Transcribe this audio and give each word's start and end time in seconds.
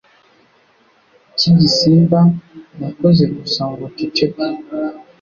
cy'igisimba 1.37 2.19
nakoze 2.79 3.23
gusa 3.35 3.61
ngo 3.71 3.83
nceceke 3.91 4.45